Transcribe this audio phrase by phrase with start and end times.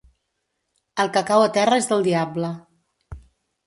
[1.05, 2.55] El que cau a terra és del diable.